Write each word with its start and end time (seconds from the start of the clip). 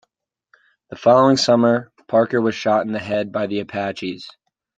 The 0.89 0.95
following 0.95 1.37
summer, 1.37 1.91
Parker 2.07 2.41
was 2.41 2.55
shot 2.55 2.87
in 2.87 2.91
the 2.91 2.97
head 2.97 3.31
by 3.31 3.45
the 3.45 3.59
Apaches. 3.59 4.27